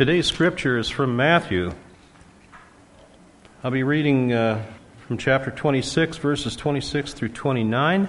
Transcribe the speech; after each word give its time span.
Today's 0.00 0.26
scripture 0.26 0.78
is 0.78 0.88
from 0.88 1.14
Matthew. 1.14 1.74
I'll 3.62 3.70
be 3.70 3.82
reading 3.82 4.32
uh, 4.32 4.64
from 5.06 5.18
chapter 5.18 5.50
26, 5.50 6.16
verses 6.16 6.56
26 6.56 7.12
through 7.12 7.28
29, 7.28 8.08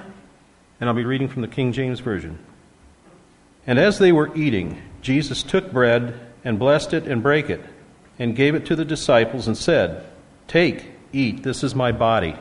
and 0.80 0.90
I'll 0.90 0.96
be 0.96 1.04
reading 1.04 1.28
from 1.28 1.42
the 1.42 1.50
King 1.50 1.74
James 1.74 2.00
Version. 2.00 2.40
And 3.68 3.78
as 3.78 4.00
they 4.00 4.14
were 4.14 4.34
eating, 4.38 4.82
Jesus 5.02 5.44
took 5.44 5.74
bread 5.74 6.18
and 6.46 6.58
blessed 6.58 6.94
it 6.94 7.08
and 7.08 7.22
brake 7.22 7.50
it, 7.50 7.62
and 8.18 8.38
gave 8.38 8.56
it 8.56 8.66
to 8.68 8.76
the 8.78 8.86
disciples 8.86 9.46
and 9.46 9.58
said, 9.58 10.06
Take, 10.48 10.92
eat, 11.12 11.44
this 11.44 11.62
is 11.62 11.76
my 11.76 11.92
body. 11.92 12.38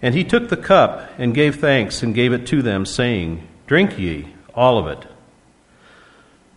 And 0.00 0.14
he 0.14 0.24
took 0.24 0.48
the 0.48 0.56
cup 0.56 1.06
and 1.18 1.34
gave 1.34 1.56
thanks 1.56 2.02
and 2.02 2.14
gave 2.14 2.32
it 2.32 2.46
to 2.46 2.62
them, 2.62 2.86
saying, 2.86 3.46
Drink 3.66 3.98
ye, 3.98 4.32
all 4.54 4.78
of 4.78 4.86
it. 4.86 5.06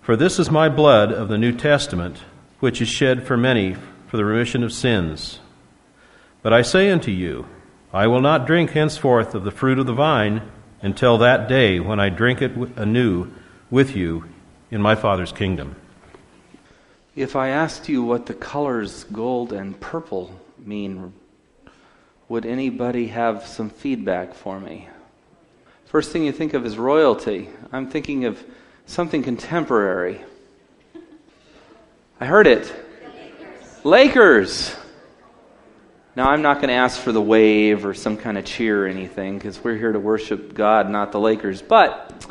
For 0.10 0.16
this 0.16 0.40
is 0.40 0.50
my 0.50 0.70
blood 0.70 1.12
of 1.12 1.28
the 1.28 1.38
New 1.38 1.52
Testament, 1.52 2.24
which 2.60 2.82
is 2.82 2.88
shed 2.88 3.28
for 3.28 3.38
many 3.38 3.76
for 4.08 4.18
the 4.18 4.26
remission 4.26 4.64
of 4.64 4.74
sins. 4.74 5.40
But 6.42 6.52
I 6.52 6.64
say 6.64 6.90
unto 6.90 7.12
you, 7.12 7.46
I 7.94 8.08
will 8.08 8.20
not 8.20 8.48
drink 8.48 8.72
henceforth 8.72 9.36
of 9.36 9.44
the 9.44 9.52
fruit 9.52 9.78
of 9.78 9.86
the 9.86 9.94
vine 9.94 10.42
until 10.82 11.20
that 11.20 11.48
day 11.48 11.80
when 11.80 12.00
I 12.00 12.10
drink 12.10 12.42
it 12.42 12.54
anew 12.76 13.28
with 13.70 13.96
you 13.96 14.26
in 14.72 14.82
my 14.82 14.96
Father's 14.96 15.32
kingdom. 15.32 15.76
If 17.16 17.36
I 17.36 17.50
asked 17.50 17.88
you 17.88 18.02
what 18.02 18.26
the 18.26 18.34
colors 18.34 19.04
gold 19.04 19.54
and 19.54 19.80
purple 19.80 20.40
mean, 20.58 21.14
would 22.28 22.48
anybody 22.48 23.10
have 23.10 23.46
some 23.46 23.70
feedback 23.70 24.34
for 24.34 24.60
me? 24.60 24.90
First 25.86 26.12
thing 26.12 26.24
you 26.24 26.32
think 26.32 26.56
of 26.56 26.66
is 26.66 26.80
royalty. 26.80 27.50
I'm 27.72 27.88
thinking 27.92 28.26
of 28.26 28.44
something 28.90 29.22
contemporary. 29.22 30.20
I 32.20 32.26
heard 32.26 32.48
it. 32.48 32.74
Lakers. 33.84 34.76
Now, 36.16 36.32
I'm 36.32 36.42
not 36.42 36.56
going 36.56 36.70
to 36.70 36.74
ask 36.74 37.00
for 37.00 37.12
the 37.12 37.22
wave 37.22 37.86
or 37.86 37.94
some 37.94 38.18
kind 38.18 38.36
of 38.36 38.46
cheer 38.46 38.86
or 38.86 38.88
anything 38.88 39.38
because 39.38 39.64
we're 39.64 39.78
here 39.78 39.92
to 39.92 40.00
worship 40.00 40.56
God, 40.56 40.90
not 40.90 41.12
the 41.12 41.20
Lakers. 41.20 41.62
But 41.62 42.26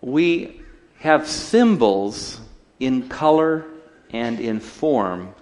we 0.00 0.60
have 0.98 1.28
symbols 1.28 2.40
in 2.80 3.08
color 3.08 3.64
and 4.10 4.40
in 4.40 4.58
form 4.58 5.36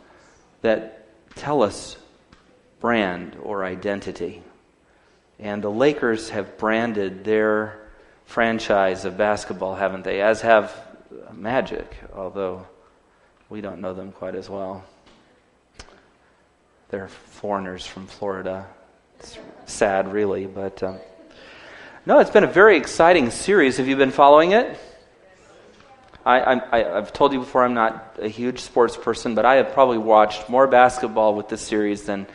that 0.60 1.06
tell 1.36 1.62
us 1.62 1.96
brand 2.80 3.34
or 3.42 3.64
identity. 3.64 4.42
And 5.38 5.64
the 5.64 5.70
Lakers 5.70 6.28
have 6.28 6.58
branded 6.58 7.24
their 7.24 7.79
franchise 8.30 9.04
of 9.04 9.16
basketball, 9.16 9.74
haven't 9.74 10.04
they? 10.04 10.20
As 10.20 10.40
have 10.42 10.72
Magic, 11.32 11.96
although 12.14 12.64
we 13.48 13.60
don't 13.60 13.80
know 13.80 13.92
them 13.92 14.12
quite 14.12 14.36
as 14.36 14.48
well. 14.48 14.84
They're 16.90 17.08
foreigners 17.08 17.84
from 17.84 18.06
Florida. 18.06 18.68
It's 19.18 19.36
sad, 19.66 20.12
really, 20.12 20.46
but 20.46 20.80
um, 20.80 21.00
no, 22.06 22.20
it's 22.20 22.30
been 22.30 22.44
a 22.44 22.52
very 22.52 22.76
exciting 22.76 23.30
series. 23.30 23.78
Have 23.78 23.88
you 23.88 23.96
been 23.96 24.12
following 24.12 24.52
it? 24.52 24.78
I, 26.24 26.60
have 26.72 27.12
told 27.12 27.32
you 27.32 27.40
before 27.40 27.64
I'm 27.64 27.74
not 27.74 28.16
a 28.20 28.28
huge 28.28 28.60
sports 28.60 28.96
person, 28.96 29.34
but 29.34 29.44
I 29.44 29.56
have 29.56 29.72
probably 29.72 29.98
watched 29.98 30.48
more 30.48 30.68
basketball 30.68 31.34
with 31.34 31.48
this 31.48 31.62
series 31.62 32.04
than 32.04 32.28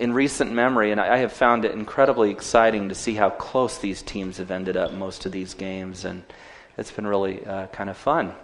in 0.00 0.14
recent 0.14 0.50
memory, 0.50 0.92
and 0.92 1.00
I 1.00 1.18
have 1.18 1.30
found 1.30 1.66
it 1.66 1.72
incredibly 1.72 2.30
exciting 2.30 2.88
to 2.88 2.94
see 2.94 3.14
how 3.14 3.28
close 3.28 3.76
these 3.76 4.00
teams 4.00 4.38
have 4.38 4.50
ended 4.50 4.74
up 4.74 4.94
most 4.94 5.26
of 5.26 5.32
these 5.32 5.52
games, 5.52 6.06
and 6.06 6.24
it's 6.78 6.90
been 6.90 7.06
really 7.06 7.44
uh, 7.44 7.66
kind 7.66 7.90
of 7.90 7.98
fun. 7.98 8.34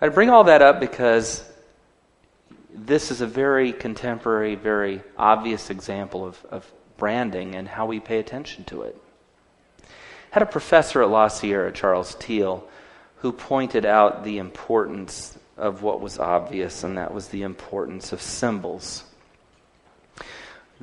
I 0.00 0.08
bring 0.08 0.30
all 0.30 0.42
that 0.44 0.60
up 0.60 0.80
because 0.80 1.48
this 2.74 3.12
is 3.12 3.20
a 3.20 3.28
very 3.28 3.72
contemporary, 3.72 4.56
very 4.56 5.02
obvious 5.16 5.70
example 5.70 6.26
of, 6.26 6.44
of 6.50 6.72
branding 6.96 7.54
and 7.54 7.68
how 7.68 7.86
we 7.86 8.00
pay 8.00 8.18
attention 8.18 8.64
to 8.64 8.82
it. 8.82 9.00
I 9.80 9.84
had 10.32 10.42
a 10.42 10.46
professor 10.46 11.00
at 11.00 11.10
La 11.10 11.28
Sierra, 11.28 11.70
Charles 11.70 12.16
Teel, 12.16 12.66
who 13.18 13.30
pointed 13.30 13.86
out 13.86 14.24
the 14.24 14.38
importance 14.38 15.38
of 15.56 15.82
what 15.82 16.00
was 16.00 16.18
obvious, 16.18 16.82
and 16.82 16.98
that 16.98 17.14
was 17.14 17.28
the 17.28 17.42
importance 17.42 18.12
of 18.12 18.20
symbols. 18.20 19.04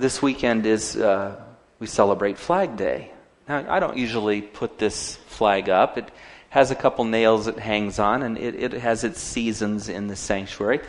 This 0.02 0.20
weekend 0.20 0.66
is, 0.66 0.96
uh, 0.96 1.40
we 1.78 1.86
celebrate 1.86 2.40
Flag 2.40 2.76
Day. 2.76 3.12
Now, 3.48 3.72
I 3.72 3.80
don't 3.80 3.98
usually 3.98 4.42
put 4.42 4.80
this 4.80 5.18
flag 5.28 5.70
up. 5.70 5.96
It 5.96 6.10
has 6.50 6.72
a 6.72 6.76
couple 6.76 7.06
nails 7.06 7.46
it 7.46 7.60
hangs 7.60 8.00
on, 8.00 8.24
and 8.24 8.36
it, 8.36 8.56
it 8.56 8.72
has 8.74 9.04
its 9.04 9.22
seasons 9.22 9.90
in 9.90 10.08
the 10.08 10.16
sanctuary. 10.16 10.80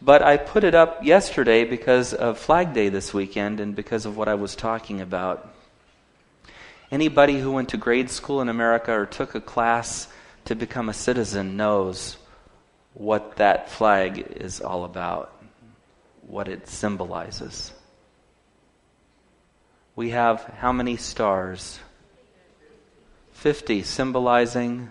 But 0.00 0.22
I 0.22 0.36
put 0.36 0.62
it 0.62 0.76
up 0.76 1.02
yesterday 1.04 1.64
because 1.64 2.14
of 2.14 2.38
Flag 2.38 2.72
Day 2.72 2.88
this 2.88 3.12
weekend 3.12 3.58
and 3.58 3.74
because 3.74 4.06
of 4.06 4.16
what 4.16 4.28
I 4.28 4.34
was 4.34 4.54
talking 4.54 5.00
about. 5.00 5.52
Anybody 6.92 7.40
who 7.40 7.50
went 7.50 7.70
to 7.70 7.76
grade 7.76 8.10
school 8.10 8.40
in 8.40 8.48
America 8.48 8.92
or 8.92 9.06
took 9.06 9.34
a 9.34 9.40
class 9.40 10.06
to 10.44 10.54
become 10.54 10.88
a 10.88 10.94
citizen 10.94 11.56
knows 11.56 12.16
what 12.94 13.38
that 13.38 13.70
flag 13.70 14.20
is 14.36 14.60
all 14.60 14.84
about, 14.84 15.36
what 16.28 16.46
it 16.46 16.68
symbolizes. 16.68 17.72
We 20.02 20.10
have 20.10 20.42
how 20.58 20.72
many 20.72 20.96
stars? 20.96 21.78
50, 23.34 23.84
symbolizing 23.84 24.90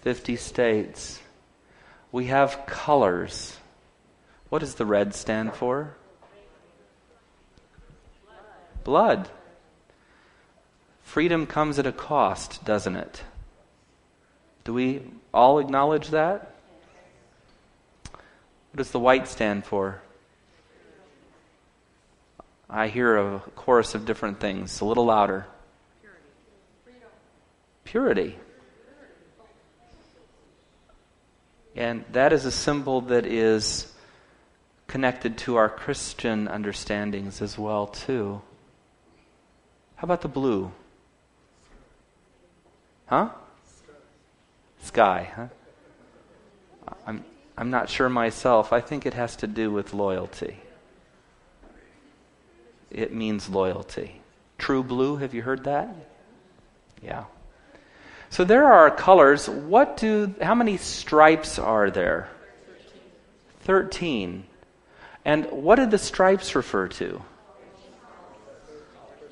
50 0.00 0.34
states. 0.34 1.20
We 2.10 2.26
have 2.26 2.66
colors. 2.66 3.56
What 4.48 4.58
does 4.58 4.74
the 4.74 4.84
red 4.84 5.14
stand 5.14 5.54
for? 5.54 5.94
Blood. 8.82 9.28
Freedom 11.04 11.46
comes 11.46 11.78
at 11.78 11.86
a 11.86 11.92
cost, 11.92 12.64
doesn't 12.64 12.96
it? 12.96 13.22
Do 14.64 14.74
we 14.74 15.02
all 15.32 15.60
acknowledge 15.60 16.08
that? 16.08 16.56
What 18.10 18.78
does 18.78 18.90
the 18.90 18.98
white 18.98 19.28
stand 19.28 19.64
for? 19.64 20.02
I 22.68 22.88
hear 22.88 23.16
a 23.16 23.40
chorus 23.56 23.94
of 23.94 24.06
different 24.06 24.40
things. 24.40 24.80
A 24.80 24.84
little 24.84 25.04
louder. 25.04 25.46
Purity. 27.84 28.38
And 31.76 32.04
that 32.12 32.32
is 32.32 32.44
a 32.44 32.50
symbol 32.50 33.02
that 33.02 33.26
is 33.26 33.92
connected 34.86 35.36
to 35.38 35.56
our 35.56 35.68
Christian 35.68 36.48
understandings 36.48 37.42
as 37.42 37.58
well 37.58 37.88
too. 37.88 38.40
How 39.96 40.06
about 40.06 40.22
the 40.22 40.28
blue? 40.28 40.72
Huh? 43.06 43.30
Sky, 44.82 45.30
huh? 45.34 45.48
I'm 47.06 47.24
I'm 47.56 47.70
not 47.70 47.88
sure 47.88 48.08
myself. 48.08 48.72
I 48.72 48.80
think 48.80 49.06
it 49.06 49.14
has 49.14 49.36
to 49.36 49.46
do 49.46 49.70
with 49.70 49.94
loyalty 49.94 50.63
it 52.94 53.12
means 53.12 53.48
loyalty. 53.48 54.20
True 54.58 54.82
blue, 54.82 55.16
have 55.16 55.34
you 55.34 55.42
heard 55.42 55.64
that? 55.64 55.94
Yeah. 57.02 57.24
So 58.30 58.44
there 58.44 58.64
are 58.64 58.90
colors. 58.90 59.48
What 59.48 59.96
do 59.96 60.34
how 60.40 60.54
many 60.54 60.76
stripes 60.76 61.58
are 61.58 61.90
there? 61.90 62.28
13. 63.60 64.44
And 65.24 65.46
what 65.50 65.76
did 65.76 65.90
the 65.90 65.98
stripes 65.98 66.54
refer 66.54 66.88
to? 66.88 67.22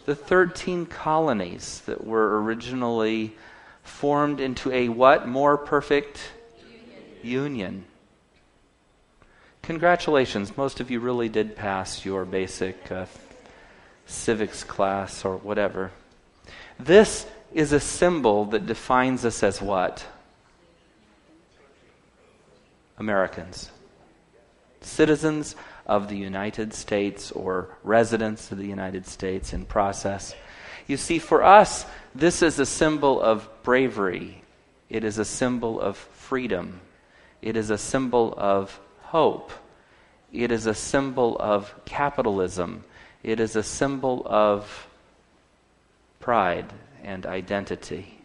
The 0.04 0.14
13 0.14 0.86
colonies 0.86 1.82
that 1.86 2.04
were 2.04 2.42
originally 2.42 3.36
formed 3.82 4.40
into 4.40 4.72
a 4.72 4.88
what? 4.88 5.28
More 5.28 5.56
perfect 5.56 6.32
union. 7.22 7.44
union. 7.44 7.84
Congratulations. 9.62 10.56
Most 10.56 10.80
of 10.80 10.90
you 10.90 10.98
really 10.98 11.28
did 11.28 11.54
pass 11.54 12.04
your 12.04 12.24
basic 12.24 12.90
uh, 12.90 13.06
civics 14.12 14.64
class 14.64 15.24
or 15.24 15.36
whatever. 15.36 15.90
This 16.78 17.26
is 17.52 17.72
a 17.72 17.80
symbol 17.80 18.46
that 18.46 18.66
defines 18.66 19.24
us 19.24 19.42
as 19.42 19.60
what? 19.60 20.06
Americans. 22.98 23.70
Citizens 24.80 25.56
of 25.86 26.08
the 26.08 26.16
United 26.16 26.72
States 26.72 27.32
or 27.32 27.76
residents 27.82 28.52
of 28.52 28.58
the 28.58 28.66
United 28.66 29.06
States 29.06 29.52
in 29.52 29.64
process. 29.64 30.34
You 30.86 30.96
see, 30.96 31.18
for 31.18 31.42
us, 31.42 31.86
this 32.14 32.42
is 32.42 32.58
a 32.58 32.66
symbol 32.66 33.20
of 33.20 33.48
bravery. 33.62 34.42
It 34.88 35.04
is 35.04 35.18
a 35.18 35.24
symbol 35.24 35.80
of 35.80 35.96
freedom. 35.96 36.80
It 37.40 37.56
is 37.56 37.70
a 37.70 37.78
symbol 37.78 38.34
of 38.36 38.78
hope. 39.00 39.52
It 40.32 40.50
is 40.50 40.66
a 40.66 40.74
symbol 40.74 41.36
of 41.38 41.74
capitalism. 41.84 42.84
It 43.22 43.40
is 43.40 43.56
a 43.56 43.62
symbol 43.62 44.22
of 44.26 44.86
pride 46.20 46.72
and 47.02 47.26
identity. 47.26 48.18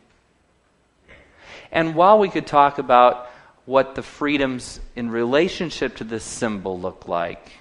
And 1.72 1.96
while 1.96 2.20
we 2.20 2.30
could 2.30 2.48
talk 2.48 2.78
about 2.78 3.30
what 3.66 3.96
the 3.96 4.02
freedoms 4.02 4.80
in 4.96 5.10
relationship 5.10 5.98
to 5.98 6.06
this 6.06 6.24
symbol 6.24 6.80
look 6.80 7.08
like 7.08 7.52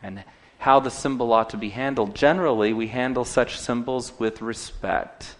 and 0.00 0.22
how 0.58 0.80
the 0.80 0.90
symbol 0.90 1.32
ought 1.32 1.50
to 1.50 1.56
be 1.56 1.70
handled. 1.70 2.14
Generally, 2.14 2.72
we 2.72 2.86
handle 2.86 3.24
such 3.24 3.58
symbols 3.58 4.12
with 4.18 4.40
respect 4.40 5.34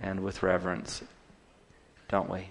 and 0.00 0.22
with 0.22 0.42
reverence, 0.42 1.02
don't 2.08 2.30
we? 2.30 2.48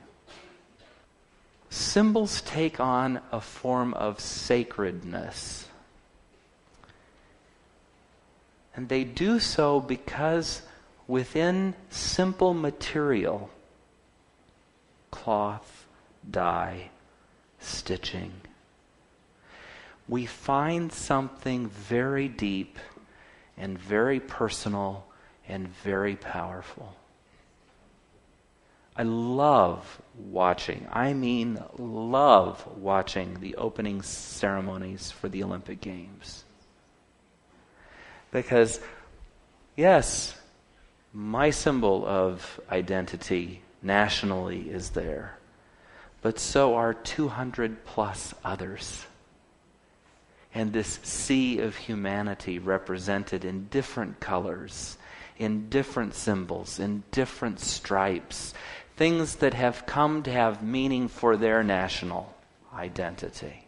Symbols 1.70 2.42
take 2.42 2.80
on 2.80 3.22
a 3.32 3.40
form 3.40 3.94
of 3.94 4.20
sacredness. 4.20 5.66
And 8.76 8.88
they 8.88 9.04
do 9.04 9.40
so 9.40 9.80
because 9.80 10.62
within 11.08 11.76
simple 11.90 12.54
material, 12.54 13.50
cloth, 15.12 15.88
dye, 16.30 16.90
stitching, 17.60 18.32
we 20.08 20.26
find 20.26 20.92
something 20.92 21.68
very 21.68 22.28
deep 22.28 22.80
and 23.58 23.78
very 23.78 24.20
personal 24.20 25.06
and 25.48 25.68
very 25.68 26.16
powerful. 26.16 26.96
I 28.96 29.04
love 29.04 30.02
watching, 30.18 30.88
I 30.92 31.14
mean, 31.14 31.64
love 31.78 32.66
watching 32.78 33.40
the 33.40 33.56
opening 33.56 34.02
ceremonies 34.02 35.12
for 35.12 35.30
the 35.30 35.44
Olympic 35.44 35.82
Games. 35.82 36.44
Because, 38.32 38.80
yes, 39.76 40.36
my 41.14 41.50
symbol 41.50 42.06
of 42.06 42.60
identity 42.72 43.62
nationally 43.82 44.70
is 44.70 44.92
there, 44.92 45.38
but 46.22 46.40
so 46.40 46.76
are 46.76 46.94
200 46.94 47.84
plus 47.84 48.34
others. 48.44 49.06
And 50.54 50.74
this 50.74 51.00
sea 51.04 51.60
of 51.60 51.76
humanity 51.76 52.60
represented 52.60 53.46
in 53.46 53.68
different 53.68 54.20
colors, 54.20 54.98
in 55.38 55.70
different 55.70 56.14
symbols, 56.14 56.80
in 56.80 57.04
different 57.12 57.60
stripes, 57.60 58.54
things 58.96 59.38
that 59.38 59.54
have 59.54 59.86
come 59.86 60.24
to 60.24 60.32
have 60.32 60.62
meaning 60.62 61.08
for 61.08 61.38
their 61.38 61.64
national 61.64 62.36
identity. 62.74 63.66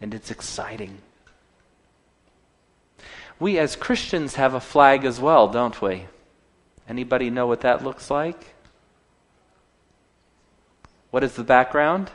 And 0.00 0.14
it's 0.14 0.30
exciting. 0.30 0.98
We 3.40 3.58
as 3.58 3.74
Christians 3.74 4.34
have 4.34 4.52
a 4.52 4.60
flag 4.60 5.06
as 5.06 5.18
well, 5.18 5.48
don't 5.48 5.80
we? 5.80 6.06
Anybody 6.86 7.30
know 7.30 7.46
what 7.46 7.62
that 7.62 7.82
looks 7.82 8.10
like? 8.10 8.54
What 11.10 11.24
is 11.24 11.34
the 11.34 11.42
background? 11.42 12.10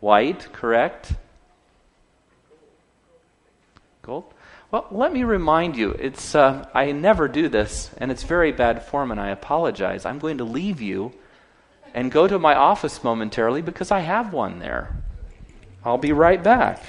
White, 0.00 0.52
correct? 0.52 1.12
Gold? 4.02 4.24
Well, 4.72 4.88
let 4.90 5.12
me 5.12 5.22
remind 5.22 5.76
you, 5.76 5.92
it's, 5.92 6.34
uh, 6.34 6.68
I 6.74 6.90
never 6.90 7.28
do 7.28 7.48
this, 7.48 7.90
and 7.96 8.10
it's 8.10 8.24
very 8.24 8.50
bad 8.50 8.82
form, 8.82 9.12
and 9.12 9.20
I 9.20 9.28
apologize. 9.28 10.04
I'm 10.04 10.18
going 10.18 10.38
to 10.38 10.44
leave 10.44 10.82
you 10.82 11.12
and 11.94 12.10
go 12.10 12.26
to 12.26 12.38
my 12.38 12.54
office 12.54 13.04
momentarily 13.04 13.62
because 13.62 13.92
I 13.92 14.00
have 14.00 14.32
one 14.32 14.58
there. 14.58 14.96
I'll 15.84 15.98
be 15.98 16.12
right 16.12 16.42
back. 16.42 16.82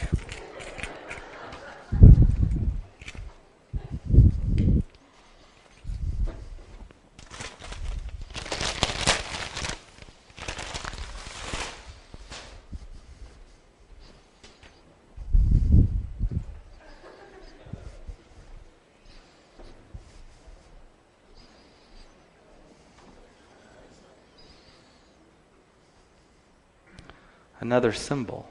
Another 27.68 27.92
symbol. 27.92 28.48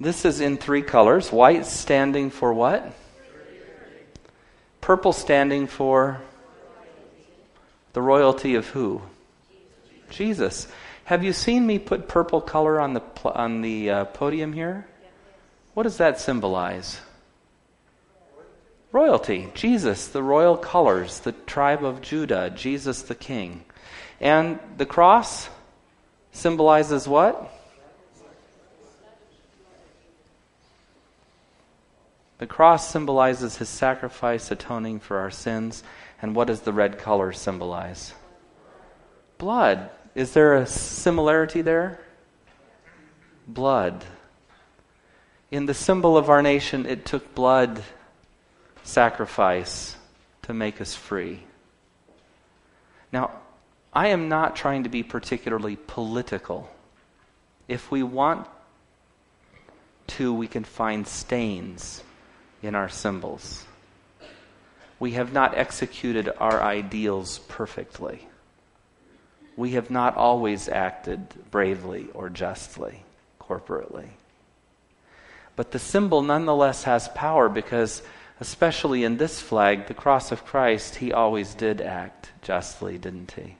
This 0.00 0.24
is 0.24 0.40
in 0.40 0.56
three 0.56 0.82
colors 0.82 1.30
white 1.30 1.64
standing 1.64 2.30
for 2.30 2.52
what? 2.52 2.92
Purple 4.80 5.12
standing 5.12 5.68
for 5.68 6.20
the 7.92 8.02
royalty 8.02 8.56
of 8.56 8.66
who? 8.66 9.00
Jesus. 10.10 10.66
Have 11.04 11.22
you 11.22 11.32
seen 11.32 11.64
me 11.68 11.78
put 11.78 12.08
purple 12.08 12.40
color 12.40 12.80
on 12.80 12.94
the, 12.94 13.02
on 13.24 13.62
the 13.62 13.90
uh, 13.90 14.04
podium 14.06 14.52
here? 14.52 14.88
What 15.74 15.84
does 15.84 15.98
that 15.98 16.18
symbolize? 16.18 17.00
Royalty. 18.90 19.50
Jesus, 19.54 20.08
the 20.08 20.22
royal 20.24 20.56
colors, 20.56 21.20
the 21.20 21.30
tribe 21.30 21.84
of 21.84 22.02
Judah, 22.02 22.50
Jesus 22.50 23.02
the 23.02 23.14
king. 23.14 23.64
And 24.20 24.58
the 24.78 24.86
cross? 24.86 25.48
Symbolizes 26.32 27.06
what? 27.06 27.50
The 32.38 32.46
cross 32.48 32.90
symbolizes 32.90 33.58
his 33.58 33.68
sacrifice 33.68 34.50
atoning 34.50 34.98
for 34.98 35.18
our 35.18 35.30
sins. 35.30 35.84
And 36.20 36.34
what 36.34 36.48
does 36.48 36.62
the 36.62 36.72
red 36.72 36.98
color 36.98 37.32
symbolize? 37.32 38.12
Blood. 39.38 39.90
Is 40.16 40.32
there 40.32 40.56
a 40.56 40.66
similarity 40.66 41.62
there? 41.62 42.00
Blood. 43.46 44.04
In 45.52 45.66
the 45.66 45.74
symbol 45.74 46.16
of 46.16 46.30
our 46.30 46.42
nation, 46.42 46.86
it 46.86 47.04
took 47.04 47.34
blood 47.34 47.82
sacrifice 48.82 49.96
to 50.42 50.52
make 50.52 50.80
us 50.80 50.94
free. 50.94 51.44
Now, 53.12 53.30
I 53.92 54.08
am 54.08 54.28
not 54.28 54.56
trying 54.56 54.84
to 54.84 54.88
be 54.88 55.02
particularly 55.02 55.76
political. 55.76 56.70
If 57.68 57.90
we 57.90 58.02
want 58.02 58.46
to, 60.08 60.32
we 60.32 60.48
can 60.48 60.64
find 60.64 61.06
stains 61.06 62.02
in 62.62 62.74
our 62.74 62.88
symbols. 62.88 63.66
We 64.98 65.12
have 65.12 65.32
not 65.32 65.56
executed 65.56 66.30
our 66.38 66.62
ideals 66.62 67.40
perfectly. 67.48 68.26
We 69.56 69.72
have 69.72 69.90
not 69.90 70.16
always 70.16 70.68
acted 70.68 71.28
bravely 71.50 72.08
or 72.14 72.30
justly, 72.30 73.02
corporately. 73.40 74.08
But 75.54 75.72
the 75.72 75.78
symbol 75.78 76.22
nonetheless 76.22 76.84
has 76.84 77.08
power 77.08 77.50
because, 77.50 78.02
especially 78.40 79.04
in 79.04 79.18
this 79.18 79.40
flag, 79.40 79.86
the 79.86 79.94
cross 79.94 80.32
of 80.32 80.46
Christ, 80.46 80.96
he 80.96 81.12
always 81.12 81.54
did 81.54 81.82
act 81.82 82.30
justly, 82.40 82.96
didn't 82.96 83.32
he? 83.32 83.56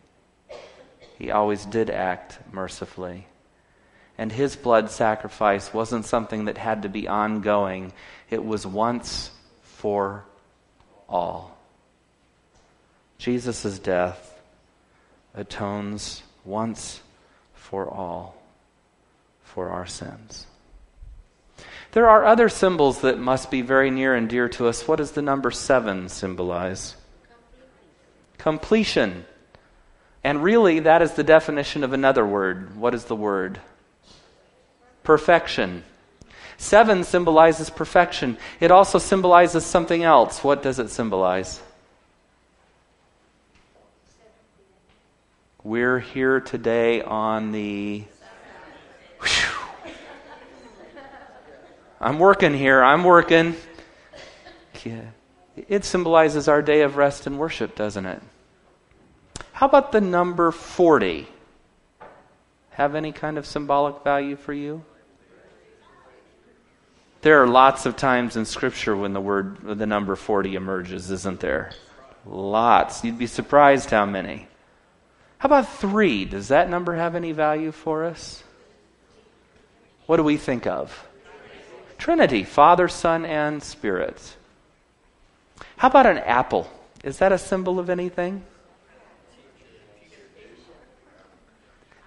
He 1.22 1.30
always 1.30 1.64
did 1.64 1.88
act 1.88 2.40
mercifully. 2.50 3.28
And 4.18 4.32
his 4.32 4.56
blood 4.56 4.90
sacrifice 4.90 5.72
wasn't 5.72 6.04
something 6.04 6.46
that 6.46 6.58
had 6.58 6.82
to 6.82 6.88
be 6.88 7.06
ongoing, 7.06 7.92
it 8.28 8.44
was 8.44 8.66
once 8.66 9.30
for 9.62 10.24
all. 11.08 11.56
Jesus' 13.18 13.78
death 13.78 14.36
atones 15.32 16.24
once 16.44 17.00
for 17.54 17.88
all 17.88 18.34
for 19.44 19.68
our 19.68 19.86
sins. 19.86 20.48
There 21.92 22.08
are 22.08 22.24
other 22.24 22.48
symbols 22.48 23.02
that 23.02 23.20
must 23.20 23.48
be 23.48 23.62
very 23.62 23.92
near 23.92 24.16
and 24.16 24.28
dear 24.28 24.48
to 24.48 24.66
us. 24.66 24.88
What 24.88 24.96
does 24.96 25.12
the 25.12 25.22
number 25.22 25.52
seven 25.52 26.08
symbolize? 26.08 26.96
Completion. 28.38 29.24
And 30.24 30.42
really, 30.42 30.80
that 30.80 31.02
is 31.02 31.12
the 31.12 31.24
definition 31.24 31.82
of 31.82 31.92
another 31.92 32.24
word. 32.24 32.76
What 32.76 32.94
is 32.94 33.06
the 33.06 33.16
word? 33.16 33.60
Perfection. 35.02 35.82
Seven 36.58 37.02
symbolizes 37.02 37.70
perfection. 37.70 38.38
It 38.60 38.70
also 38.70 38.98
symbolizes 38.98 39.66
something 39.66 40.04
else. 40.04 40.44
What 40.44 40.62
does 40.62 40.78
it 40.78 40.90
symbolize? 40.90 41.60
We're 45.64 45.98
here 45.98 46.40
today 46.40 47.02
on 47.02 47.50
the. 47.52 48.04
Whew. 49.20 49.92
I'm 52.00 52.18
working 52.18 52.54
here. 52.54 52.82
I'm 52.82 53.04
working. 53.04 53.54
Yeah. 54.84 55.02
It 55.68 55.84
symbolizes 55.84 56.48
our 56.48 56.62
day 56.62 56.82
of 56.82 56.96
rest 56.96 57.26
and 57.26 57.38
worship, 57.38 57.76
doesn't 57.76 58.06
it? 58.06 58.22
How 59.62 59.66
about 59.66 59.92
the 59.92 60.00
number 60.00 60.50
40? 60.50 61.28
Have 62.70 62.96
any 62.96 63.12
kind 63.12 63.38
of 63.38 63.46
symbolic 63.46 64.02
value 64.02 64.34
for 64.34 64.52
you? 64.52 64.82
There 67.20 67.40
are 67.40 67.46
lots 67.46 67.86
of 67.86 67.96
times 67.96 68.34
in 68.34 68.44
Scripture 68.44 68.96
when 68.96 69.12
the 69.12 69.20
word, 69.20 69.78
the 69.78 69.86
number 69.86 70.16
40 70.16 70.56
emerges, 70.56 71.12
isn't 71.12 71.38
there? 71.38 71.70
Lots. 72.26 73.04
You'd 73.04 73.20
be 73.20 73.28
surprised 73.28 73.90
how 73.90 74.04
many. 74.04 74.48
How 75.38 75.46
about 75.46 75.68
three? 75.68 76.24
Does 76.24 76.48
that 76.48 76.68
number 76.68 76.96
have 76.96 77.14
any 77.14 77.30
value 77.30 77.70
for 77.70 78.04
us? 78.04 78.42
What 80.06 80.16
do 80.16 80.24
we 80.24 80.38
think 80.38 80.66
of? 80.66 81.06
Trinity, 81.98 82.42
Father, 82.42 82.88
Son, 82.88 83.24
and 83.24 83.62
Spirit. 83.62 84.36
How 85.76 85.86
about 85.86 86.06
an 86.06 86.18
apple? 86.18 86.68
Is 87.04 87.18
that 87.18 87.30
a 87.30 87.38
symbol 87.38 87.78
of 87.78 87.88
anything? 87.88 88.42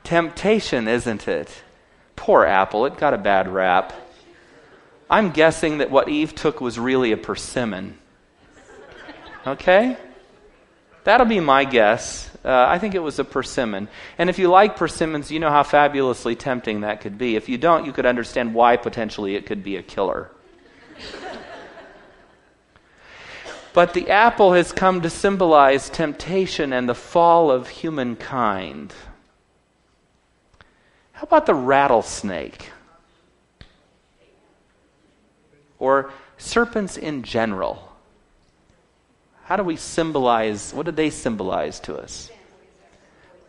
Temptation, 0.05 0.87
isn't 0.87 1.27
it? 1.27 1.49
Poor 2.15 2.45
apple, 2.45 2.85
it 2.85 2.97
got 2.97 3.13
a 3.13 3.17
bad 3.17 3.47
rap. 3.47 3.91
I'm 5.09 5.31
guessing 5.31 5.79
that 5.79 5.91
what 5.91 6.09
Eve 6.09 6.33
took 6.33 6.61
was 6.61 6.79
really 6.79 7.11
a 7.11 7.17
persimmon. 7.17 7.97
Okay? 9.45 9.97
That'll 11.03 11.25
be 11.25 11.39
my 11.39 11.65
guess. 11.65 12.29
Uh, 12.43 12.65
I 12.67 12.77
think 12.77 12.93
it 12.93 12.99
was 12.99 13.17
a 13.17 13.23
persimmon. 13.23 13.87
And 14.17 14.29
if 14.29 14.37
you 14.37 14.47
like 14.47 14.75
persimmons, 14.75 15.31
you 15.31 15.39
know 15.39 15.49
how 15.49 15.63
fabulously 15.63 16.35
tempting 16.35 16.81
that 16.81 17.01
could 17.01 17.17
be. 17.17 17.35
If 17.35 17.49
you 17.49 17.57
don't, 17.57 17.85
you 17.85 17.91
could 17.91 18.05
understand 18.05 18.53
why 18.53 18.77
potentially 18.77 19.35
it 19.35 19.47
could 19.47 19.63
be 19.63 19.75
a 19.77 19.83
killer. 19.83 20.29
but 23.73 23.95
the 23.95 24.09
apple 24.11 24.53
has 24.53 24.71
come 24.71 25.01
to 25.01 25.09
symbolize 25.09 25.89
temptation 25.89 26.73
and 26.73 26.87
the 26.87 26.95
fall 26.95 27.49
of 27.49 27.69
humankind. 27.69 28.93
How 31.15 31.23
about 31.23 31.45
the 31.45 31.53
rattlesnake? 31.53 32.71
Or 35.79 36.11
serpents 36.37 36.97
in 36.97 37.23
general? 37.23 37.91
How 39.45 39.55
do 39.55 39.63
we 39.63 39.77
symbolize, 39.77 40.73
what 40.73 40.85
do 40.85 40.91
they 40.91 41.09
symbolize 41.09 41.79
to 41.81 41.95
us? 41.95 42.29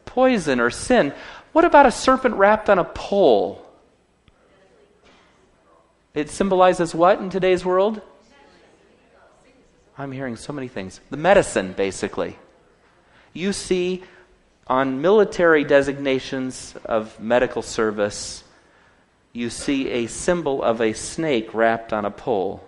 Poison 0.04 0.60
or 0.60 0.70
sin. 0.70 1.12
What 1.52 1.64
about 1.64 1.86
a 1.86 1.90
serpent 1.90 2.36
wrapped 2.36 2.70
on 2.70 2.78
a 2.78 2.84
pole? 2.84 3.66
It 6.14 6.30
symbolizes 6.30 6.94
what 6.94 7.18
in 7.18 7.30
today's 7.30 7.64
world? 7.64 8.00
I'm 9.98 10.12
hearing 10.12 10.36
so 10.36 10.52
many 10.52 10.68
things. 10.68 11.00
The 11.10 11.16
medicine, 11.16 11.72
basically. 11.72 12.36
You 13.32 13.52
see 13.52 14.04
on 14.66 15.00
military 15.00 15.64
designations 15.64 16.74
of 16.84 17.20
medical 17.20 17.62
service, 17.62 18.42
you 19.32 19.50
see 19.50 19.88
a 19.90 20.06
symbol 20.06 20.62
of 20.62 20.80
a 20.80 20.92
snake 20.92 21.54
wrapped 21.54 21.92
on 21.92 22.04
a 22.04 22.10
pole. 22.10 22.64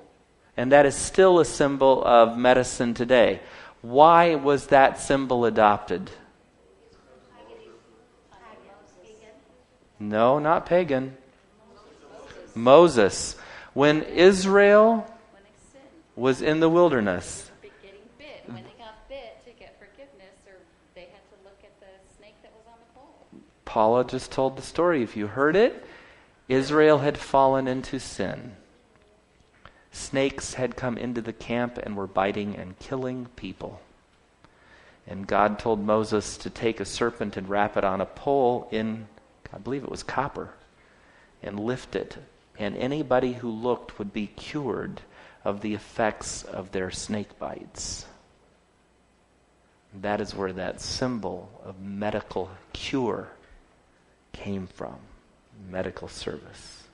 And 0.56 0.72
that 0.72 0.86
is 0.86 0.94
still 0.94 1.40
a 1.40 1.44
symbol 1.44 2.04
of 2.04 2.36
medicine 2.36 2.94
today. 2.94 3.40
Why 3.80 4.34
was 4.34 4.66
that 4.68 5.00
symbol 5.00 5.44
adopted? 5.44 6.10
No, 10.00 10.38
not 10.38 10.66
pagan. 10.66 11.16
Moses. 12.54 13.36
When 13.74 14.02
Israel 14.02 15.06
was 16.16 16.42
in 16.42 16.60
the 16.60 16.68
wilderness, 16.68 17.47
Paula 23.78 24.04
just 24.04 24.32
told 24.32 24.56
the 24.56 24.62
story. 24.62 25.04
If 25.04 25.16
you 25.16 25.28
heard 25.28 25.54
it, 25.54 25.87
Israel 26.49 26.99
had 26.99 27.16
fallen 27.16 27.68
into 27.68 28.00
sin. 28.00 28.56
Snakes 29.92 30.54
had 30.54 30.75
come 30.75 30.99
into 30.99 31.20
the 31.20 31.32
camp 31.32 31.78
and 31.78 31.97
were 31.97 32.08
biting 32.08 32.56
and 32.56 32.76
killing 32.80 33.26
people. 33.37 33.80
And 35.06 35.28
God 35.28 35.61
told 35.61 35.78
Moses 35.78 36.37
to 36.38 36.50
take 36.50 36.80
a 36.80 36.85
serpent 36.85 37.37
and 37.37 37.49
wrap 37.49 37.76
it 37.76 37.85
on 37.85 38.00
a 38.00 38.04
pole 38.04 38.66
in, 38.73 39.06
I 39.52 39.58
believe 39.58 39.85
it 39.85 39.90
was 39.92 40.02
copper, 40.02 40.50
and 41.40 41.61
lift 41.61 41.94
it. 41.94 42.16
And 42.58 42.76
anybody 42.76 43.35
who 43.35 43.49
looked 43.49 44.00
would 44.00 44.12
be 44.12 44.26
cured 44.26 45.02
of 45.44 45.61
the 45.61 45.75
effects 45.75 46.42
of 46.42 46.73
their 46.73 46.90
snake 46.90 47.38
bites. 47.38 48.06
That 49.94 50.20
is 50.20 50.35
where 50.35 50.52
that 50.54 50.80
symbol 50.80 51.49
of 51.64 51.80
medical 51.80 52.50
cure 52.73 53.28
came 54.32 54.66
from 54.66 54.97
medical 55.70 56.08
service. 56.08 56.85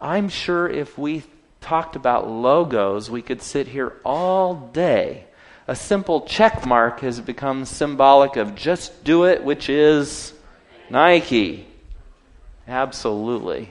I'm 0.00 0.28
sure 0.28 0.68
if 0.68 0.98
we 0.98 1.22
talked 1.60 1.94
about 1.94 2.28
logos, 2.28 3.10
we 3.10 3.22
could 3.22 3.40
sit 3.40 3.68
here 3.68 3.94
all 4.04 4.54
day. 4.54 5.26
A 5.68 5.76
simple 5.76 6.22
check 6.22 6.66
mark 6.66 7.00
has 7.00 7.20
become 7.20 7.64
symbolic 7.64 8.36
of 8.36 8.56
just 8.56 9.04
do 9.04 9.24
it, 9.24 9.44
which 9.44 9.68
is 9.68 10.34
Nike. 10.90 11.66
Absolutely. 12.66 13.70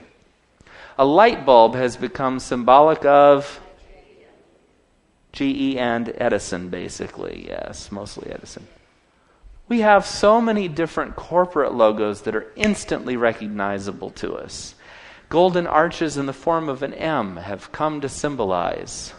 A 0.98 1.04
light 1.04 1.44
bulb 1.44 1.74
has 1.74 1.96
become 1.96 2.38
symbolic 2.38 3.04
of 3.04 3.60
GE 5.32 5.76
and 5.76 6.12
Edison, 6.16 6.68
basically. 6.68 7.46
Yes, 7.48 7.92
mostly 7.92 8.30
Edison. 8.30 8.66
We 9.72 9.80
have 9.80 10.04
so 10.04 10.38
many 10.38 10.68
different 10.68 11.16
corporate 11.16 11.72
logos 11.72 12.20
that 12.22 12.36
are 12.36 12.52
instantly 12.56 13.16
recognizable 13.16 14.10
to 14.10 14.34
us. 14.34 14.74
Golden 15.30 15.66
arches 15.66 16.18
in 16.18 16.26
the 16.26 16.34
form 16.34 16.68
of 16.68 16.82
an 16.82 16.92
M 16.92 17.38
have 17.38 17.72
come 17.72 18.02
to 18.02 18.08
symbolize 18.10 19.14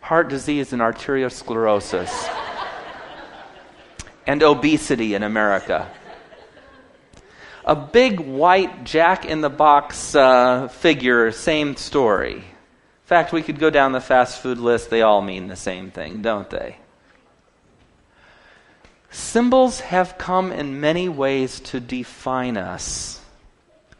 heart 0.00 0.28
disease 0.28 0.72
and 0.72 0.80
arteriosclerosis, 0.80 2.08
and 4.28 4.44
obesity 4.44 5.14
in 5.14 5.24
America. 5.24 5.90
A 7.64 7.74
big 7.74 8.20
white 8.20 8.84
jack 8.84 9.24
in 9.24 9.40
the 9.40 9.50
box 9.50 10.14
uh, 10.14 10.68
figure, 10.68 11.32
same 11.32 11.74
story. 11.74 12.36
In 12.36 13.06
fact, 13.06 13.32
we 13.32 13.42
could 13.42 13.58
go 13.58 13.70
down 13.70 13.90
the 13.90 14.00
fast 14.00 14.40
food 14.40 14.58
list, 14.58 14.88
they 14.88 15.02
all 15.02 15.20
mean 15.20 15.48
the 15.48 15.56
same 15.56 15.90
thing, 15.90 16.22
don't 16.22 16.48
they? 16.48 16.76
Symbols 19.14 19.78
have 19.78 20.18
come 20.18 20.50
in 20.50 20.80
many 20.80 21.08
ways 21.08 21.60
to 21.60 21.78
define 21.78 22.56
us, 22.56 23.20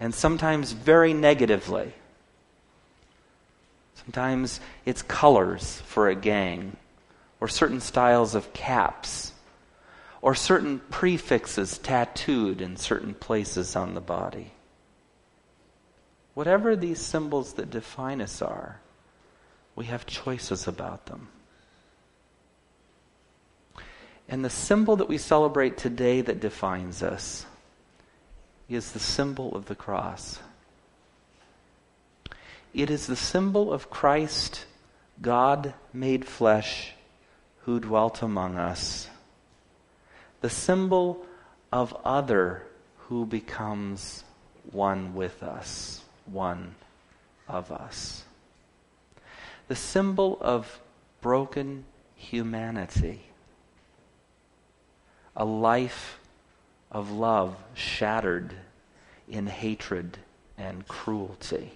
and 0.01 0.13
sometimes 0.13 0.73
very 0.73 1.15
negatively. 1.15 1.95
Sometimes 3.95 4.59
it's 4.85 5.03
colors 5.03 5.81
for 5.87 6.09
a 6.09 6.17
gang, 6.17 6.77
or 7.41 7.47
certain 7.47 7.81
styles 7.81 8.35
of 8.35 8.53
caps, 8.53 9.31
or 10.21 10.35
certain 10.35 10.81
prefixes 10.91 11.79
tattooed 11.79 12.61
in 12.61 12.77
certain 12.77 13.15
places 13.15 13.77
on 13.77 13.95
the 13.95 14.01
body. 14.01 14.51
Whatever 16.35 16.75
these 16.75 16.99
symbols 16.99 17.53
that 17.53 17.71
define 17.71 18.21
us 18.21 18.43
are, 18.43 18.81
we 19.77 19.85
have 19.85 20.07
choices 20.07 20.67
about 20.67 21.07
them. 21.07 21.29
And 24.29 24.45
the 24.45 24.51
symbol 24.51 24.97
that 24.97 25.09
we 25.09 25.19
celebrate 25.19 25.77
today 25.77 26.21
that 26.23 26.41
defines 26.41 27.03
us 27.03 27.47
is 28.69 28.93
the 28.93 28.99
symbol 28.99 29.55
of 29.55 29.67
the 29.67 29.75
cross. 29.75 30.39
It 32.73 32.91
is 32.91 33.07
the 33.07 33.17
symbol 33.17 33.73
of 33.73 33.91
Christ, 33.91 34.67
God 35.21 35.75
made 35.93 36.25
flesh, 36.25 36.95
who 37.63 37.79
dwelt 37.79 38.23
among 38.23 38.57
us. 38.57 39.09
The 40.41 40.51
symbol 40.51 41.25
of 41.73 41.97
other 42.05 42.63
who 43.09 43.27
becomes 43.27 44.25
one 44.73 45.15
with 45.15 45.43
us, 45.43 46.03
one 46.27 46.75
of 47.47 47.71
us. 47.71 48.25
The 49.69 49.77
symbol 49.77 50.39
of 50.41 50.81
broken 51.21 51.85
humanity 52.17 53.27
a 55.37 55.45
life 55.45 56.19
of 56.91 57.11
love 57.11 57.57
shattered 57.75 58.55
in 59.29 59.47
hatred 59.47 60.19
and 60.57 60.87
cruelty. 60.87 61.73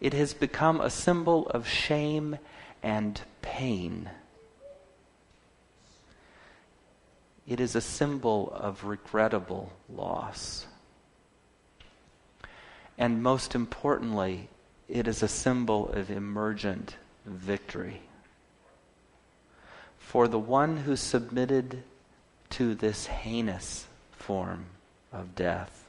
It 0.00 0.12
has 0.14 0.34
become 0.34 0.80
a 0.80 0.90
symbol 0.90 1.48
of 1.48 1.68
shame 1.68 2.38
and 2.82 3.20
pain. 3.40 4.10
It 7.46 7.60
is 7.60 7.74
a 7.74 7.80
symbol 7.80 8.52
of 8.54 8.84
regrettable 8.84 9.72
loss. 9.88 10.66
And 12.96 13.22
most 13.22 13.54
importantly, 13.54 14.48
it 14.88 15.08
is 15.08 15.22
a 15.22 15.28
symbol 15.28 15.88
of 15.88 16.10
emergent 16.10 16.96
victory 17.24 18.02
for 20.12 20.28
the 20.28 20.38
one 20.38 20.76
who 20.76 20.94
submitted 20.94 21.82
to 22.50 22.74
this 22.74 23.06
heinous 23.06 23.86
form 24.10 24.66
of 25.10 25.34
death. 25.34 25.88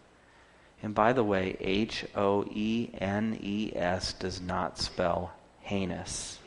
And 0.82 0.96
by 0.96 1.12
the 1.12 1.26
way, 1.26 1.58
H 1.60 2.06
O 2.16 2.46
E 2.50 2.90
N 3.00 3.38
E 3.42 3.74
S 3.76 4.14
does 4.14 4.40
not 4.40 4.80
spell 4.80 5.34
heinous. 5.60 6.40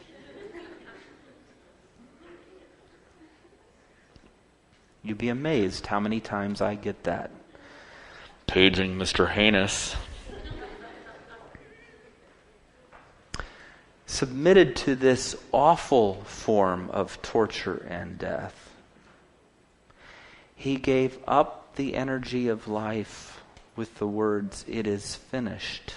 You'd 5.02 5.18
be 5.18 5.28
amazed 5.28 5.85
how 5.85 6.00
many 6.00 6.18
times 6.18 6.62
I 6.62 6.76
get 6.76 7.04
that. 7.04 7.30
Paging 8.47 8.97
Mr. 8.97 9.33
Heinous. 9.33 9.97
Submitted 14.16 14.76
to 14.76 14.94
this 14.94 15.37
awful 15.52 16.14
form 16.25 16.88
of 16.88 17.20
torture 17.20 17.87
and 17.87 18.18
death. 18.18 18.70
He 20.54 20.76
gave 20.76 21.18
up 21.28 21.76
the 21.76 21.94
energy 21.94 22.49
of 22.49 22.66
life 22.66 23.42
with 23.76 23.96
the 23.96 24.06
words, 24.06 24.64
It 24.66 24.87
is 24.87 25.16
finished. 25.16 25.96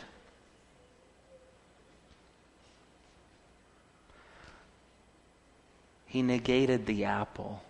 He 6.05 6.21
negated 6.21 6.87
the 6.87 7.05
apple 7.05 7.63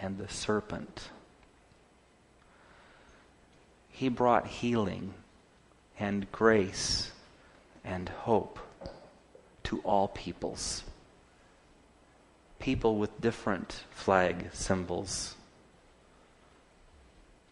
and 0.00 0.18
the 0.18 0.28
serpent. 0.28 1.10
He 3.90 4.08
brought 4.08 4.48
healing 4.48 5.14
and 5.96 6.32
grace 6.32 7.12
and 7.84 8.08
hope 8.08 8.58
to 9.66 9.80
all 9.80 10.06
peoples. 10.08 10.84
People 12.60 12.96
with 12.96 13.20
different 13.20 13.82
flag 13.90 14.50
symbols. 14.52 15.34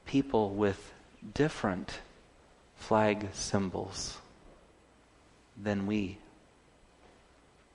People 0.07 0.51
with 0.51 0.93
different 1.35 1.99
flag 2.77 3.29
symbols 3.33 4.19
than 5.61 5.87
we 5.87 6.19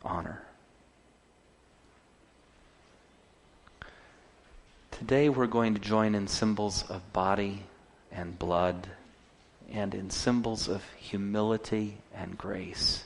honor. 0.06 0.42
Today 4.92 5.28
we're 5.28 5.48
going 5.48 5.74
to 5.74 5.82
join 5.82 6.16
in 6.16 6.28
symbols 6.28 6.90
of 6.90 7.12
body 7.12 7.64
and 8.10 8.40
blood 8.40 8.88
and 9.70 9.94
in 9.94 10.10
symbols 10.10 10.70
of 10.70 10.84
humility 10.98 11.98
and 12.16 12.38
grace. 12.38 13.04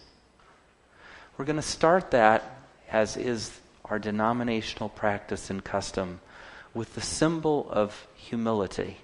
We're 1.36 1.46
going 1.46 1.56
to 1.56 1.64
start 1.64 2.12
that, 2.12 2.44
as 2.92 3.18
is 3.18 3.60
our 3.86 3.98
denominational 3.98 4.90
practice 4.90 5.50
and 5.50 5.64
custom, 5.64 6.20
with 6.76 6.94
the 6.94 7.02
symbol 7.02 7.68
of 7.72 8.08
humility. 8.16 8.98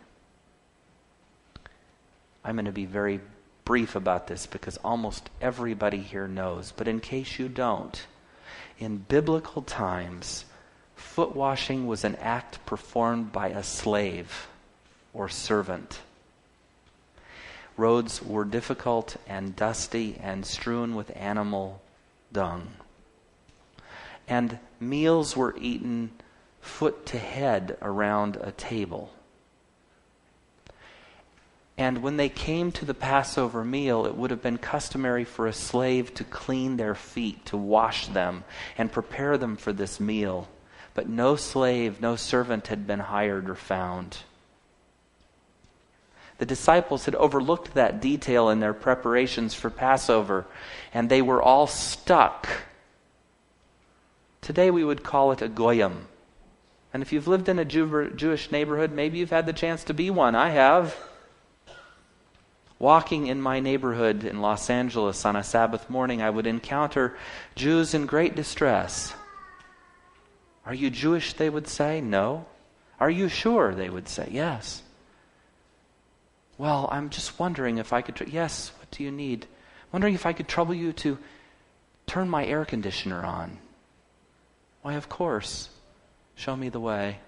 I'm 2.44 2.56
going 2.56 2.66
to 2.66 2.72
be 2.72 2.86
very 2.86 3.20
brief 3.66 3.96
about 3.96 4.28
this 4.28 4.46
because 4.46 4.78
almost 4.78 5.30
everybody 5.42 5.98
here 5.98 6.28
knows, 6.28 6.72
but 6.76 6.88
in 6.88 7.00
case 7.00 7.40
you 7.40 7.50
don't, 7.50 8.06
in 8.78 8.98
biblical 8.98 9.64
times, 9.64 10.46
foot 10.96 11.36
washing 11.36 11.88
was 11.88 12.04
an 12.04 12.16
act 12.18 12.64
performed 12.68 13.32
by 13.32 13.48
a 13.48 13.64
slave 13.64 14.48
or 15.16 15.30
servant. 15.30 16.00
Roads 17.76 18.22
were 18.22 18.46
difficult 18.46 19.16
and 19.28 19.56
dusty 19.56 20.20
and 20.22 20.46
strewn 20.46 20.94
with 20.94 21.12
animal 21.16 21.82
dung. 22.32 22.68
And 24.28 24.60
meals 24.80 25.36
were 25.36 25.56
eaten 25.58 26.12
foot 26.62 27.06
to 27.08 27.18
head 27.18 27.78
around 27.82 28.38
a 28.38 28.52
table. 28.52 29.12
And 31.78 32.04
when 32.04 32.18
they 32.18 32.30
came 32.30 32.72
to 32.74 32.86
the 32.86 32.94
Passover 32.94 33.64
meal, 33.64 34.06
it 34.06 34.16
would 34.16 34.32
have 34.32 34.42
been 34.42 34.58
customary 34.58 35.24
for 35.24 35.48
a 35.48 35.54
slave 35.54 36.14
to 36.16 36.24
clean 36.26 36.76
their 36.76 36.96
feet, 36.96 37.46
to 37.48 37.58
wash 37.58 38.08
them, 38.08 38.44
and 38.78 38.92
prepare 38.92 39.38
them 39.38 39.56
for 39.56 39.72
this 39.72 40.00
meal 40.00 40.50
but 41.00 41.08
no 41.08 41.38
slave, 41.38 42.02
no 42.02 42.18
servant 42.18 42.68
had 42.68 42.86
been 42.86 43.00
hired 43.00 43.50
or 43.50 43.56
found. 43.56 44.18
The 46.40 46.46
disciples 46.46 47.06
had 47.06 47.16
overlooked 47.16 47.74
that 47.74 48.02
detail 48.02 48.50
in 48.50 48.62
their 48.62 48.74
preparations 48.74 49.54
for 49.54 49.70
Passover, 49.70 50.48
and 50.94 51.10
they 51.10 51.22
were 51.22 51.42
all 51.42 51.68
stuck. 51.68 52.48
Today 54.42 54.72
we 54.72 54.84
would 54.84 55.04
call 55.04 55.34
it 55.34 55.42
a 55.42 55.50
goyim. 55.50 56.08
And 56.94 57.04
if 57.04 57.12
you've 57.12 57.28
lived 57.28 57.50
in 57.50 57.60
a 57.60 57.66
Jew- 57.66 58.12
Jewish 58.16 58.52
neighborhood, 58.52 58.94
maybe 58.94 59.20
you've 59.20 59.30
had 59.30 59.46
the 59.46 59.54
chance 59.54 59.84
to 59.84 59.94
be 59.94 60.10
one. 60.10 60.34
I 60.34 60.50
have. 60.50 60.96
Walking 62.80 63.28
in 63.28 63.42
my 63.42 63.60
neighborhood 63.60 64.24
in 64.24 64.40
Los 64.40 64.70
Angeles 64.70 65.26
on 65.26 65.36
a 65.36 65.44
Sabbath 65.44 65.90
morning, 65.90 66.22
I 66.22 66.30
would 66.30 66.48
encounter 66.48 67.18
Jews 67.56 67.94
in 67.94 68.06
great 68.06 68.34
distress. 68.34 69.14
Are 70.66 70.74
you 70.74 70.90
Jewish? 70.90 71.34
They 71.34 71.50
would 71.50 71.68
say. 71.68 72.00
No. 72.00 72.46
Are 72.98 73.10
you 73.10 73.28
sure? 73.28 73.76
They 73.76 73.90
would 73.90 74.08
say. 74.08 74.30
Yes. 74.32 74.84
Well, 76.60 76.90
I'm 76.92 77.10
just 77.10 77.40
wondering 77.40 77.80
if 77.80 77.94
I 77.94 78.02
could. 78.02 78.16
Tr- 78.16 78.26
yes, 78.26 78.72
what 78.78 78.92
do 78.92 79.04
you 79.04 79.10
need? 79.10 79.48
Wondering 79.92 80.14
if 80.14 80.28
I 80.28 80.34
could 80.34 80.48
trouble 80.48 80.76
you 80.76 80.94
to 80.94 81.18
turn 82.06 82.30
my 82.30 82.46
air 82.46 82.66
conditioner 82.66 83.24
on. 83.24 83.58
Why, 84.84 84.94
of 84.94 85.10
course. 85.10 85.70
Show 86.36 86.56
me 86.56 86.70
the 86.70 86.80
way. 86.80 87.20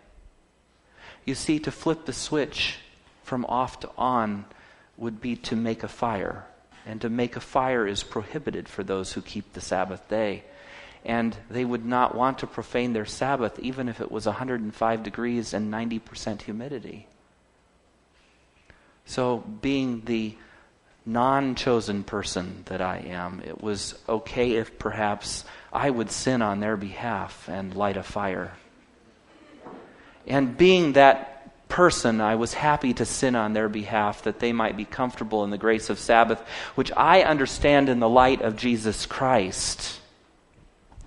You 1.26 1.34
see, 1.34 1.60
to 1.60 1.72
flip 1.72 2.06
the 2.06 2.13
switch 2.13 2.78
from 3.24 3.46
off 3.46 3.80
to 3.80 3.89
on 3.98 4.46
would 4.98 5.20
be 5.20 5.36
to 5.38 5.56
make 5.56 5.84
a 5.84 5.88
fire. 5.88 6.46
And 6.86 7.02
to 7.02 7.10
make 7.10 7.36
a 7.36 7.41
fire 7.41 7.88
is 7.88 8.04
prohibited 8.04 8.67
for 8.70 8.84
those 8.84 9.13
who 9.13 9.22
keep 9.22 9.54
the 9.54 9.62
Sabbath 9.62 10.08
day 10.08 10.44
and 11.04 11.36
they 11.50 11.65
would 11.65 11.86
not 11.86 12.15
want 12.15 12.39
to 12.39 12.48
profane 12.48 12.94
their 12.94 13.06
Sabbath 13.06 13.58
even 13.60 13.89
if 13.89 14.00
it 14.02 14.12
was 14.12 14.26
105 14.26 15.04
degrees 15.04 15.54
and 15.54 15.74
90% 15.74 16.44
humidity. 16.44 17.08
So, 19.06 19.38
being 19.38 20.04
the 20.06 20.36
non 21.06 21.56
chosen 21.56 22.04
person 22.04 22.64
that 22.66 22.82
I 22.82 22.98
am, 22.98 23.42
it 23.46 23.62
was 23.62 23.96
okay 24.08 24.54
if 24.54 24.78
perhaps 24.80 25.44
I 25.74 25.90
would 25.90 26.12
sin 26.12 26.42
on 26.42 26.60
their 26.60 26.78
behalf 26.78 27.50
and 27.50 27.76
light 27.76 27.98
a 27.98 28.04
fire. 28.04 28.54
And 30.28 30.58
being 30.58 30.94
that 30.94 31.68
person, 31.68 32.22
I 32.22 32.36
was 32.36 32.54
happy 32.54 32.94
to 32.94 33.06
sin 33.06 33.36
on 33.36 33.54
their 33.54 33.70
behalf 33.70 34.24
that 34.24 34.40
they 34.40 34.54
might 34.54 34.78
be 34.78 34.86
comfortable 34.86 35.44
in 35.44 35.50
the 35.50 35.58
grace 35.58 35.90
of 35.90 36.00
Sabbath, 36.00 36.40
which 36.76 36.92
I 36.96 37.24
understand 37.24 37.90
in 37.90 38.00
the 38.00 38.10
light 38.10 38.42
of 38.42 38.56
Jesus 38.56 39.06
Christ 39.06 40.02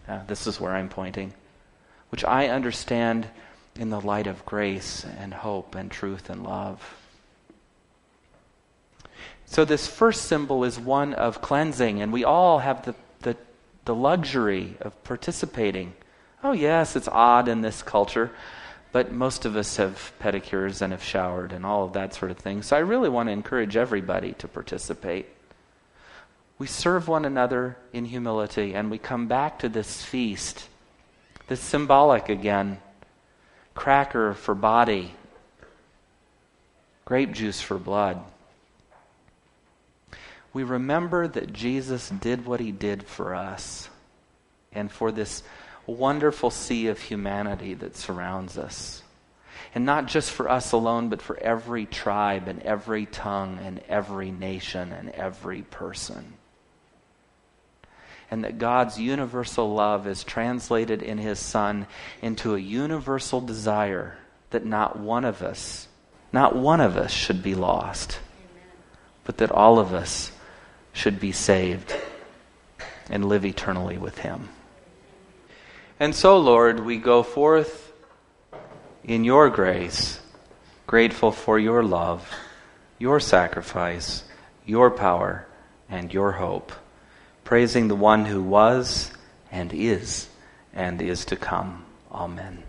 uh, 0.06 0.20
this 0.26 0.46
is 0.46 0.60
where 0.60 0.72
I'm 0.72 0.88
pointing, 0.88 1.32
which 2.10 2.24
I 2.24 2.48
understand 2.48 3.26
in 3.76 3.90
the 3.90 4.00
light 4.00 4.26
of 4.26 4.44
grace 4.44 5.04
and 5.18 5.32
hope 5.32 5.74
and 5.74 5.90
truth 5.90 6.30
and 6.30 6.44
love. 6.44 6.96
So, 9.54 9.64
this 9.64 9.86
first 9.86 10.24
symbol 10.24 10.64
is 10.64 10.80
one 10.80 11.14
of 11.14 11.40
cleansing, 11.40 12.02
and 12.02 12.12
we 12.12 12.24
all 12.24 12.58
have 12.58 12.84
the, 12.84 12.94
the, 13.20 13.36
the 13.84 13.94
luxury 13.94 14.76
of 14.80 15.04
participating. 15.04 15.94
Oh, 16.42 16.50
yes, 16.50 16.96
it's 16.96 17.06
odd 17.06 17.46
in 17.46 17.60
this 17.60 17.80
culture, 17.80 18.32
but 18.90 19.12
most 19.12 19.44
of 19.44 19.54
us 19.54 19.76
have 19.76 20.10
pedicures 20.20 20.82
and 20.82 20.92
have 20.92 21.04
showered 21.04 21.52
and 21.52 21.64
all 21.64 21.84
of 21.84 21.92
that 21.92 22.14
sort 22.14 22.32
of 22.32 22.38
thing. 22.38 22.64
So, 22.64 22.74
I 22.74 22.80
really 22.80 23.08
want 23.08 23.28
to 23.28 23.32
encourage 23.32 23.76
everybody 23.76 24.32
to 24.38 24.48
participate. 24.48 25.28
We 26.58 26.66
serve 26.66 27.06
one 27.06 27.24
another 27.24 27.76
in 27.92 28.06
humility, 28.06 28.74
and 28.74 28.90
we 28.90 28.98
come 28.98 29.28
back 29.28 29.60
to 29.60 29.68
this 29.68 30.04
feast, 30.04 30.68
this 31.46 31.60
symbolic 31.60 32.28
again 32.28 32.78
cracker 33.76 34.34
for 34.34 34.56
body, 34.56 35.14
grape 37.04 37.30
juice 37.30 37.60
for 37.60 37.78
blood. 37.78 38.20
We 40.54 40.62
remember 40.62 41.28
that 41.28 41.52
Jesus 41.52 42.08
did 42.08 42.46
what 42.46 42.60
he 42.60 42.72
did 42.72 43.02
for 43.02 43.34
us 43.34 43.90
and 44.72 44.90
for 44.90 45.12
this 45.12 45.42
wonderful 45.86 46.50
sea 46.50 46.86
of 46.86 46.98
humanity 46.98 47.74
that 47.74 47.96
surrounds 47.96 48.56
us. 48.56 49.02
And 49.74 49.84
not 49.84 50.06
just 50.06 50.30
for 50.30 50.48
us 50.48 50.72
alone, 50.72 51.10
but 51.10 51.20
for 51.20 51.36
every 51.36 51.84
tribe 51.84 52.48
and 52.48 52.62
every 52.62 53.04
tongue 53.04 53.58
and 53.62 53.80
every 53.88 54.30
nation 54.30 54.92
and 54.92 55.10
every 55.10 55.62
person 55.62 56.34
and 58.34 58.42
that 58.42 58.58
God's 58.58 58.98
universal 58.98 59.72
love 59.72 60.08
is 60.08 60.24
translated 60.24 61.02
in 61.02 61.18
His 61.18 61.38
Son 61.38 61.86
into 62.20 62.56
a 62.56 62.58
universal 62.58 63.40
desire 63.40 64.16
that 64.50 64.64
not 64.64 64.98
one 64.98 65.24
of 65.24 65.40
us, 65.40 65.86
not 66.32 66.56
one 66.56 66.80
of 66.80 66.96
us 66.96 67.12
should 67.12 67.44
be 67.44 67.54
lost, 67.54 68.18
but 69.24 69.36
that 69.36 69.52
all 69.52 69.78
of 69.78 69.94
us 69.94 70.32
should 70.94 71.20
be 71.20 71.32
saved 71.32 71.94
and 73.10 73.26
live 73.26 73.44
eternally 73.44 73.98
with 73.98 74.16
Him. 74.18 74.48
And 76.00 76.14
so, 76.14 76.38
Lord, 76.38 76.80
we 76.80 76.96
go 76.96 77.22
forth 77.22 77.92
in 79.04 79.24
your 79.24 79.50
grace, 79.50 80.20
grateful 80.86 81.32
for 81.32 81.58
your 81.58 81.82
love, 81.82 82.26
your 82.98 83.20
sacrifice, 83.20 84.24
your 84.64 84.90
power, 84.90 85.46
and 85.90 86.10
your 86.14 86.32
hope 86.32 86.72
praising 87.44 87.88
the 87.88 87.94
one 87.94 88.24
who 88.24 88.42
was 88.42 89.12
and 89.52 89.72
is 89.72 90.28
and 90.72 91.00
is 91.00 91.24
to 91.26 91.36
come. 91.36 91.84
Amen. 92.10 92.62